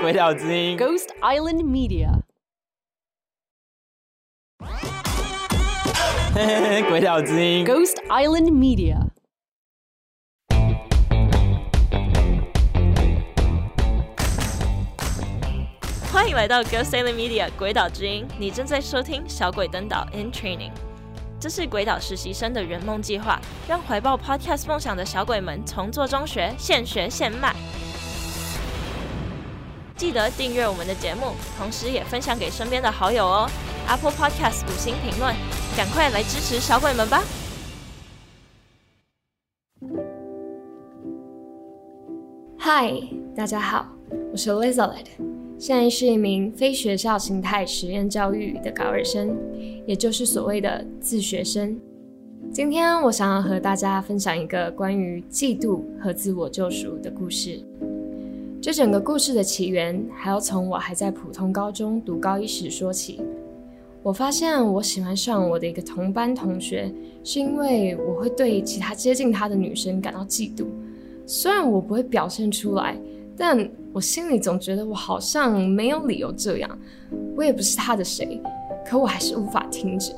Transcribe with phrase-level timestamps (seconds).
[0.00, 2.08] 鬼岛之音，Ghost Island Media，
[6.88, 8.96] 鬼岛之音，Ghost Island Media。
[16.12, 20.70] 欢迎来到 Ghost Island Media 鬼岛之音，你正在收听小鬼登岛 in training。
[21.40, 27.52] 这是鬼岛实习生的圆梦计划，让怀抱 Podcast 梦想的小鬼们从做中学，现学现卖。
[30.00, 33.46] 记得订阅我们的节目，同时也分享给身边的好友哦。
[33.86, 35.34] Apple Podcast 五星评论，
[35.76, 37.22] 赶快来支持小鬼们吧！
[42.56, 42.90] 嗨，
[43.36, 43.86] 大家好，
[44.32, 45.04] 我是 Lizette。
[45.58, 49.36] 现在是一名非学校形态实验教育的高二生，
[49.86, 51.78] 也就是所谓的自学生。
[52.50, 57.62] 今天我想要和大家分享一个关于嫉妒和自我救赎的故事。
[58.62, 63.22] 这整个故事的起源还要从我还在普通高中读高一时说起。
[64.02, 66.92] 我发现我喜欢上我的一个同班同学，
[67.24, 70.66] 是因为我会对其他接近他的女生感到嫉妒，
[71.24, 72.96] 虽然我不会表现出来。
[73.34, 76.78] 但我心里总觉得我好像没有理由这样，
[77.34, 78.38] 我也不是他的谁，
[78.84, 80.12] 可我还是无法停止。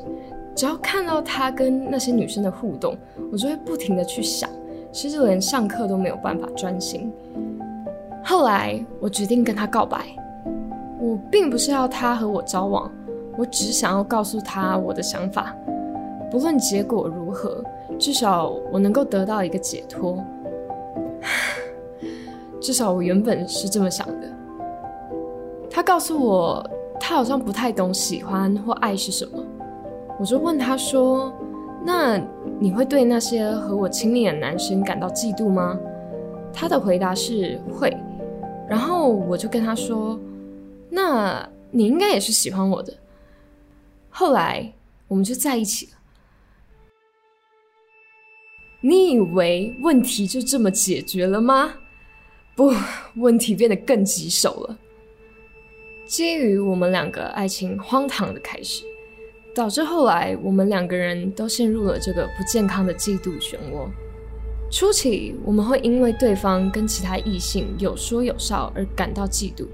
[0.56, 2.96] 只要看到他跟那些女生的互动，
[3.30, 4.50] 我就会不停地去想，
[4.92, 7.12] 甚至连上课都没有办法专心。
[8.32, 9.98] 后来我决定跟他告白，
[10.98, 12.90] 我并不是要他和我交往，
[13.36, 15.54] 我只想要告诉他我的想法，
[16.30, 17.62] 不论结果如何，
[17.98, 20.24] 至少我能够得到一个解脱。
[22.58, 24.26] 至少我原本是这么想的。
[25.70, 26.66] 他告诉我，
[26.98, 29.44] 他好像不太懂喜欢或爱是什么。
[30.18, 31.30] 我就问他说
[31.84, 32.18] ：“那
[32.58, 35.78] 你会对那些和我亲密的男生感到嫉妒吗？”
[36.50, 37.94] 他的回答是会。
[38.72, 40.18] 然后我就跟他说
[40.88, 42.96] ：“那你应该也是喜欢我的。”
[44.08, 44.72] 后来
[45.08, 45.92] 我们就在一起了。
[48.80, 51.74] 你以为问题就这么解决了吗？
[52.56, 52.72] 不，
[53.16, 54.78] 问题变得更棘手了。
[56.06, 58.84] 基于我们两个爱情荒唐的开始，
[59.54, 63.86] 导致后来我们两个人都陷入了这个不健康的嫉妒漩涡。
[64.72, 69.66] 初期我们会因为对方跟其他异性有说有笑而感到嫉妒，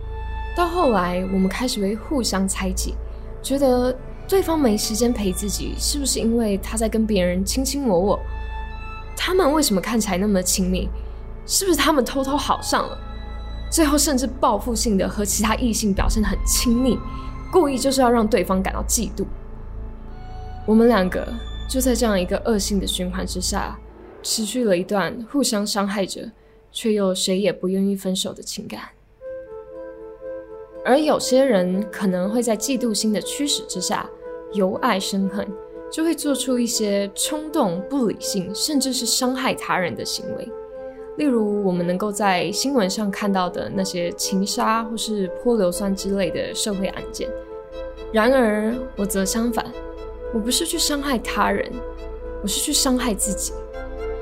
[0.56, 2.96] 到后来我们开始会互相猜忌，
[3.40, 8.20] 觉得对方没时间陪自己，是不是因为他在跟别人卿卿我我？
[9.16, 10.88] 他们为什么看起来那么亲密？
[11.46, 12.98] 是不是他们偷偷好上了？
[13.70, 16.98] 最后甚至报复性的和其他异性表现很亲密，
[17.52, 19.24] 故意就是要让对方感到嫉妒。
[20.66, 21.32] 我们两个
[21.68, 23.78] 就在这样一个恶性的循环之下，
[24.22, 26.30] 持续了一段互相伤害着，
[26.72, 28.80] 却又谁也不愿意分手的情感。
[30.84, 34.08] 而有些人可能会在嫉妒心的驱使之下，
[34.52, 35.46] 由爱生恨，
[35.92, 40.48] 就会做出一些冲动、不理性，甚至是伤害他人的行为。
[41.16, 47.28] 例如，我们能够在新闻上看到的那些情杀或是泼硫酸之类的社会案件。
[48.12, 49.66] 然而，我则相反，
[50.32, 51.70] 我不是去伤害他人，
[52.40, 53.52] 我是去伤害自己，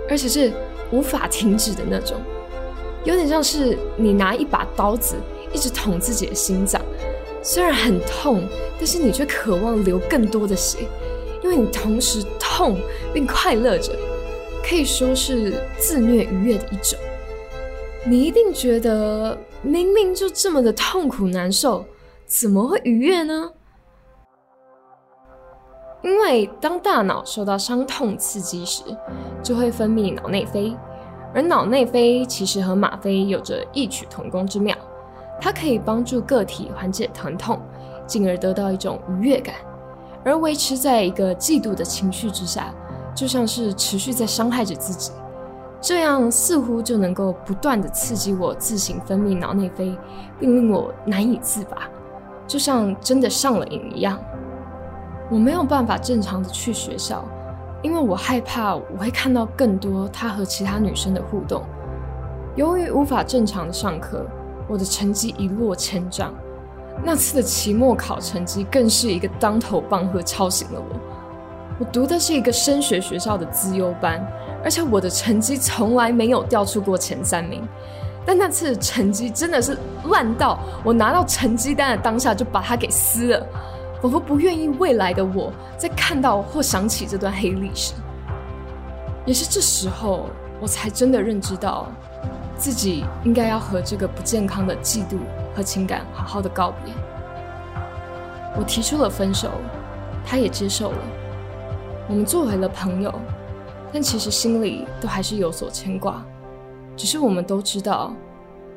[0.08, 0.52] 而且是
[0.90, 2.16] 无法停止的那种。
[3.04, 5.14] 有点像是你拿一把刀子
[5.52, 6.80] 一直捅自己的心脏，
[7.42, 8.42] 虽然很痛，
[8.78, 10.78] 但是你却渴望流更多的血，
[11.42, 12.78] 因为你同时痛
[13.14, 13.92] 并快乐着。
[14.68, 16.98] 可以说是自虐愉悦的一种。
[18.04, 21.84] 你一定觉得明明就这么的痛苦难受，
[22.26, 23.52] 怎么会愉悦呢？
[26.02, 28.82] 因为当大脑受到伤痛刺激时，
[29.42, 30.76] 就会分泌脑内啡，
[31.34, 34.76] 而脑内啡其实和吗啡有着异曲同工之妙，
[35.40, 37.60] 它可以帮助个体缓解疼痛，
[38.06, 39.54] 进而得到一种愉悦感，
[40.24, 42.72] 而维持在一个嫉妒的情绪之下。
[43.14, 45.10] 就像是持续在伤害着自己，
[45.80, 49.96] 这样似乎就能够不断地刺激我自行分泌脑内啡，
[50.38, 51.88] 并令我难以自拔，
[52.46, 54.20] 就像真的上了瘾一样。
[55.28, 57.24] 我没有办法正常的去学校，
[57.82, 61.62] 因为我害怕我会看到更多他和其他女生的互动。
[62.54, 64.24] 由于无法正常的上课，
[64.68, 66.32] 我的成绩一落千丈。
[67.04, 70.96] 那次的期末考成绩更是一个当头棒喝，敲醒了我。
[71.78, 74.24] 我读的是一个升学学校的资优班，
[74.64, 77.66] 而且我的成绩从来没有掉出过前三名。
[78.24, 79.76] 但那次的成绩真的是
[80.08, 83.46] 烂到我拿到成绩单的当下就把它给撕了，
[84.02, 87.94] 仿佛不愿意未来的我再看到或想起这段黑历史。
[89.24, 90.26] 也是这时候，
[90.60, 91.88] 我才真的认知到，
[92.56, 95.16] 自己应该要和这个不健康的嫉妒
[95.54, 96.94] 和情感好好的告别。
[98.56, 99.50] 我提出了分手，
[100.24, 100.98] 他也接受了，
[102.08, 103.12] 我们做回了朋友，
[103.92, 106.24] 但其实心里都还是有所牵挂。
[106.96, 108.14] 只是我们都知道，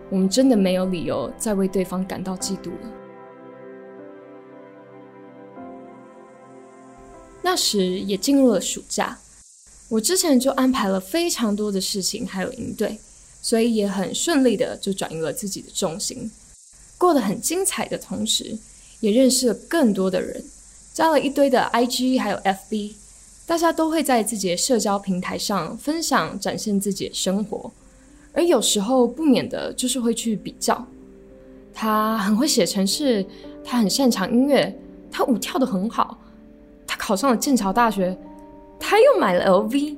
[0.09, 2.98] 我们真的没有理由再为对方感到嫉妒了。
[7.59, 9.19] 时也进入了暑假，
[9.89, 12.97] 我之前就安排了非常多的事情，还有营队，
[13.41, 16.31] 所以也很顺利的就转移了自己的重心，
[16.97, 18.57] 过得很精彩的同时，
[19.01, 20.43] 也认识了更多的人，
[20.93, 22.93] 加了一堆的 IG 还有 FB，
[23.45, 27.71] 大家都会在自己的社交平台上分享展现自己的生活。
[28.31, 30.87] 而有时候不免的就是会去比较，
[31.73, 33.25] 他很会写程式，
[33.65, 34.73] 他很擅长音乐，
[35.11, 36.17] 他舞跳得很好，
[37.09, 38.15] 考上了剑桥大学，
[38.79, 39.97] 他又买了 LV，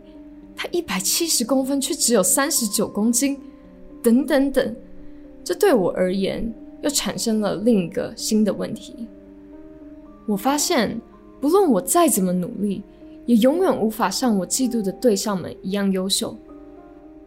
[0.55, 3.37] 他一百七十公分却只有三十九公斤，
[4.01, 4.73] 等等等，
[5.43, 6.49] 这对我而言
[6.81, 9.09] 又产生了另一个新的问题。
[10.25, 11.01] 我发现，
[11.41, 12.81] 不论我再怎么努力，
[13.25, 16.33] 也永远无法像我嫉妒的对象们一样优秀。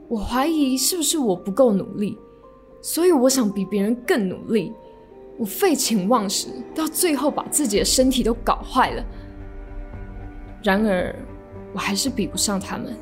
[0.09, 2.17] 我怀疑是不是我不够努力，
[2.81, 4.73] 所以我想比别人更努力。
[5.37, 9.05] 我废寝忘食，到最后把自己的身体都搞坏了。
[10.65, 11.15] 然而，
[11.75, 12.97] 我还是比不上他们。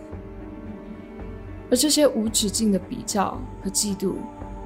[1.71, 4.15] 而这些无止境的比较和嫉妒，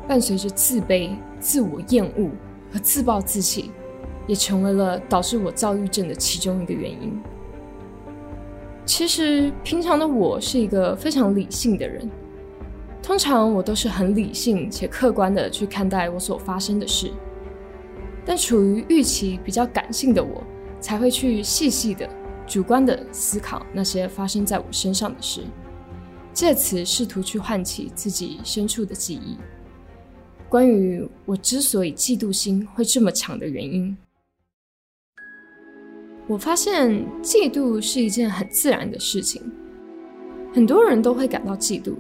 [0.09, 2.31] 伴随着自卑、自我厌恶
[2.73, 3.71] 和自暴自弃，
[4.27, 7.21] 也成为了导致我躁郁症的其中一个原因。
[8.87, 12.11] 其实，平常的我是一个非常理性的人。
[13.03, 17.13] 通常我都是很理性且客观的去看待我所发生的事，
[18.25, 20.43] 但处于预期比较感性的我，
[20.81, 22.09] 才会去细细的、
[22.47, 25.43] 主观的思考那些发生在我身上的事，
[26.33, 29.37] 借此试图去唤起自己深处的记忆，
[30.49, 33.97] 关于我之所以嫉妒心会这么强的原因。
[36.29, 39.43] 我发现嫉妒是一件很自然的事情，
[40.53, 41.95] 很多人都会感到嫉妒。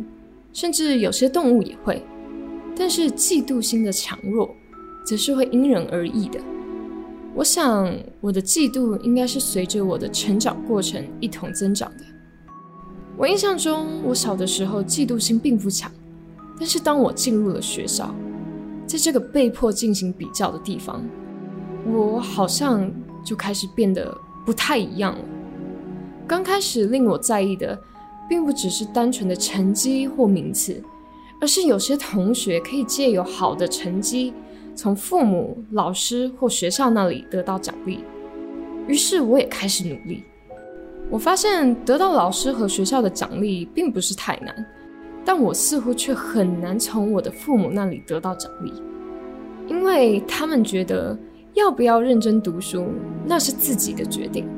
[0.53, 2.03] 甚至有些动物也会，
[2.75, 4.57] 但是嫉妒心的强弱，
[5.05, 6.41] 则是会因人而异的。
[7.37, 12.05] 我想，我的嫉妒应该是随着我的成长过程一同增长的。
[13.17, 15.93] 我印象中，我小的时候嫉妒心并不强，
[16.59, 18.15] 但是当我进入了学校，
[18.87, 21.05] 在这个被迫进行比较的地方，
[21.87, 22.91] 我好像
[23.23, 24.17] 就开始变得
[24.47, 25.25] 不太一样了。
[26.27, 27.79] 刚开始令我在意的。
[28.29, 30.83] 并不只是单纯的成绩或名次，
[31.41, 34.35] 而是有些同学可以借由好的成绩，
[34.77, 38.05] 从父母、老师或学校那里得到奖励。
[38.87, 40.23] 于是我也开始努力。
[41.11, 44.55] 我发现得到老师和学校的奖励并不是太难，
[45.25, 48.73] 但我似乎却很难从我的父母那里得到奖励，
[49.67, 51.17] 因为他们觉得
[51.55, 52.87] 要不要认真读书，
[53.25, 54.49] 那是自己的决定。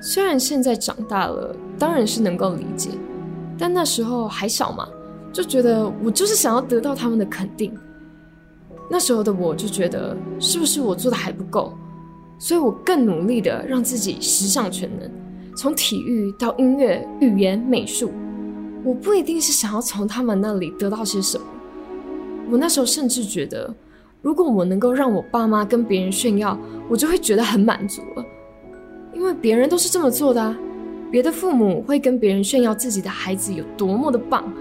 [0.00, 2.90] 虽然现在长大了，当然是能够理解。
[3.56, 4.88] 但那时候还小嘛，
[5.32, 7.72] 就觉得我就是想要得到他们的肯定。
[8.92, 11.72] 那时候的我就觉得，是不是我做的还不够？
[12.38, 15.10] 所以我更努力的让自己十项全能，
[15.56, 18.12] 从体育到音乐、语言、美术。
[18.84, 21.44] 我不一定是想要从他们那里得到些什么。
[22.50, 23.74] 我那时候甚至觉得，
[24.20, 26.58] 如果我能够让我爸妈跟别人炫耀，
[26.90, 28.24] 我就会觉得很满足了，
[29.14, 30.54] 因为别人都是这么做的啊。
[31.10, 34.52] 别的父母会跟别人炫耀自己的孩子有多么的棒，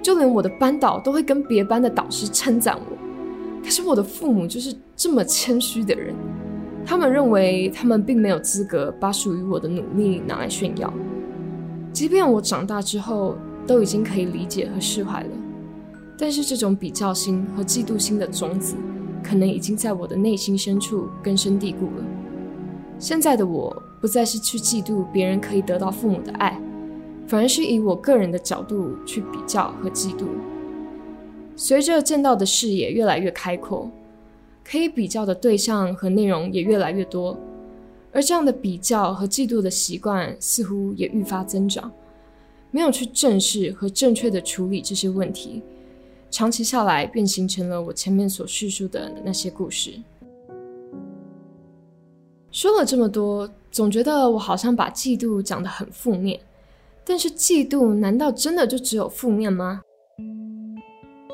[0.00, 2.99] 就连我的班导都会跟别班的导师称赞我。
[3.62, 6.14] 可是我的父母就是这么谦虚的人，
[6.84, 10.92] 他们认为他们并没有资格把属于我的努力拿来炫耀。
[11.92, 13.36] 即便我长大之后
[13.66, 15.30] 都已经可以理解和释怀了，
[16.18, 18.74] 但是这种比较心和嫉妒心的种子，
[19.22, 22.04] 可能已经在我的内心深处根深蒂固了。
[22.98, 23.82] 现在的我。
[24.00, 26.58] 不再是去嫉妒别人可以得到父母的爱，
[27.26, 30.24] 反而是以我个人的角度去比较和嫉妒。
[31.60, 33.90] 随着见到的视野越来越开阔，
[34.64, 37.38] 可以比较的对象和内容也越来越多，
[38.12, 41.92] 而这样的比较和嫉妒的习惯似乎也愈发增长。
[42.70, 45.62] 没有去正视和正确的处理这些问题，
[46.30, 49.90] 长期下来便形成了我前面所叙述的那些故事。
[52.50, 53.48] 说了这么多。
[53.70, 56.40] 总觉得我好像把嫉妒讲得很负面，
[57.04, 59.82] 但是嫉妒难道真的就只有负面吗？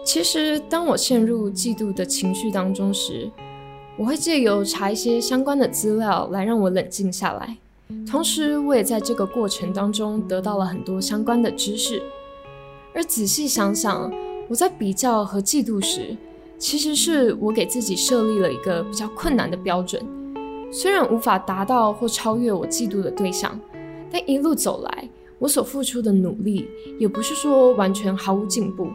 [0.07, 3.29] 其实，当我陷入嫉妒的情绪当中时，
[3.99, 7.57] 我会借由查一些相关的资料来让我冷静下来，
[8.09, 12.01] 同时我也在这个过程当中得到了很多相关的知识。
[12.95, 14.09] 而仔细想想，
[14.49, 16.17] 我在比较和嫉妒时，
[16.57, 20.01] 其实是我给自己设立了一个比较困难的标准。
[20.71, 23.59] 虽然无法达到或超越我嫉妒的对象，
[24.13, 25.09] 但一路走来，
[25.41, 26.69] 我所付出的努力
[27.01, 28.89] 也不是说完全毫无进步。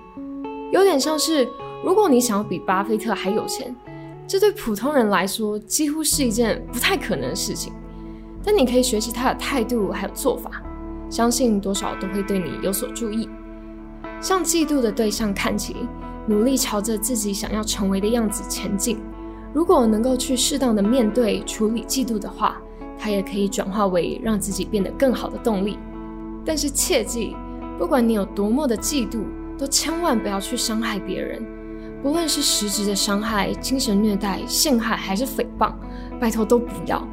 [0.71, 1.47] 有点像是，
[1.83, 3.75] 如果你想要比巴菲特还有钱，
[4.25, 7.73] 这对普通人来说几乎是一件不太可能的事情。
[8.43, 10.63] 但你可以学习他的态度还有做法，
[11.09, 13.29] 相信多少都会对你有所注意。
[14.21, 15.75] 向嫉妒的对象看齐，
[16.25, 18.97] 努力朝着自己想要成为的样子前进。
[19.53, 22.61] 如果能够去适当的面对处理嫉妒的话，
[22.97, 25.77] 它也可以转化为让自己变得更好的动力。
[26.45, 27.35] 但是切记，
[27.77, 29.19] 不管你有多么的嫉妒，
[29.61, 31.45] 都千万不要去伤害别人。
[32.01, 35.71] 不论是实质的伤害、精神虐待、陷害还是诽谤，
[36.19, 37.07] 拜托都不要。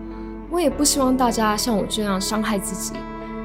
[0.51, 2.99] 我也不希望大家像我这样伤害自己。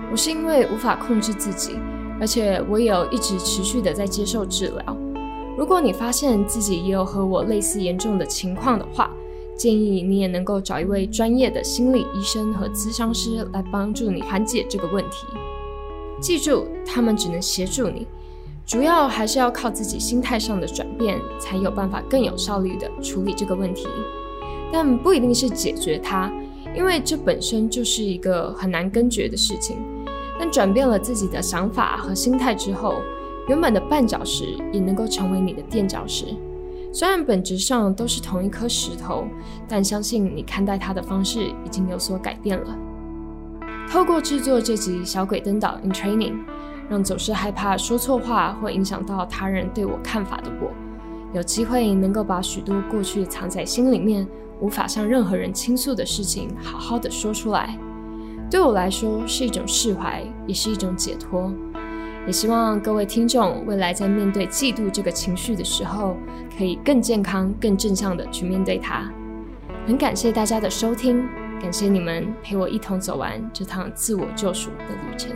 [0.10, 1.76] 我是因为无法控制自己。
[2.22, 4.98] 而且我也有一直持续的在接受治疗。
[5.58, 9.12] 如果你发现自己也有和我类似严重的情况的话，
[9.58, 15.28] 建议你也能够找一位专业的心理医生和咨商师来帮助你缓解这个问题。
[16.22, 18.08] 记住，他们只能协助你，
[18.66, 23.88] 主要还是要靠自己心态上的转变，才有办法更有效率的处理这个问题。
[24.72, 26.32] 但不一定是解决它，
[26.76, 29.78] 因为这本身就是一个很难根绝的事情。
[30.40, 33.02] 但转变了自己的想法和心态之后，
[33.48, 36.28] 原本的绊脚石也能够成为你的垫脚石。
[36.92, 39.26] 虽然本质上都是同一颗石头，
[39.68, 42.78] 但相信你看待它的方式已经有所改变了。
[43.92, 46.32] 透过制作这集《小鬼登岛 in training》，
[46.90, 50.72] 让总是害怕说错话或影响到他人对我看法的我，
[51.34, 54.28] 有机会能够把许多过去藏在心里面、
[54.60, 57.78] 无法向任何人倾诉的事情，好好的说出来。
[58.50, 61.52] 对我来说是一种释怀，也是一种解脱。
[62.26, 66.16] 也希望各位听众未来在面对嫉妒这个情绪的时候，
[66.58, 69.12] 可以更健康、更正向的去面对它。
[69.86, 71.28] 很感谢大家的收听，
[71.60, 75.32] 感谢你们陪我一同走完这趟自我救赎的旅程。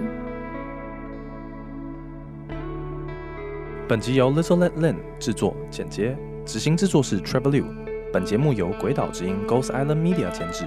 [3.90, 6.14] 本集由 Little Lin 制作剪接，
[6.46, 7.66] 执行制作是 Trevor Liu。
[8.12, 10.66] 本节目由鬼岛之音 Ghost Island Media 监制。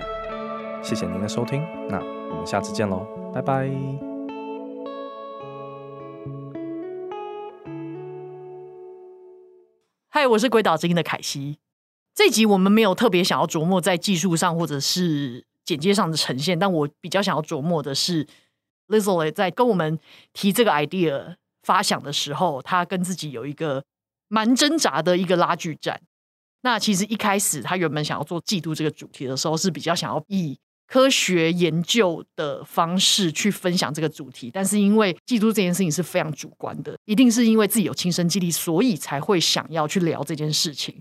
[0.82, 1.60] 谢谢您的收听，
[1.90, 1.98] 那。
[2.30, 3.68] 我们下次见喽，拜拜。
[10.08, 11.58] 嗨，我是鬼岛之音的凯西。
[12.14, 18.26] 这集我们没有特别想要琢磨在技术上或者是剪接上的呈现，但我比较想要琢磨的是
[18.88, 19.98] ，Lizolet 在跟我们
[20.32, 23.82] 提这个 idea 发想的时候，他跟自己有一个
[24.28, 26.00] 蛮挣扎的一个拉锯战。
[26.62, 41.00] 那其实一开始他原本想要做嫉妒这个主题的时候，是比较想要以科学研究的方式去分享这个主题，但是因为嫉妒这件事情是非常主观的，一定是因为自己有亲身经历，所以才会想要去聊这件事情。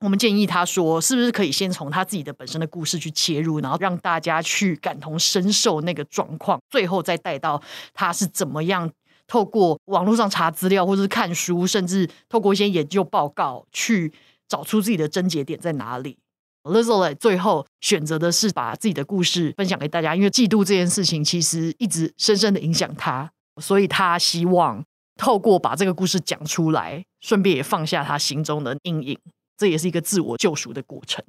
[0.00, 7.60] 我们建议他说，是不是可以先从他自己的本身的故事去切入，然后让大家去感同身受那个状况，最后再带到
[7.94, 8.92] 他是怎么样
[9.26, 14.12] 透过网络上查资料，或者是看书，甚至透过一些研究报告去
[14.48, 16.18] 找出自己的症结点在哪里。
[16.62, 23.30] Lizolet 最后选择的是把自己的故事分享给大家，因为嫉妒这件事情其实一直深深的影响他，
[23.60, 24.84] 所以他希望
[25.16, 29.18] 透过把这个故事讲出来，顺便也放下他心中的阴影，
[29.56, 31.24] 这也是一个自我救赎的过程。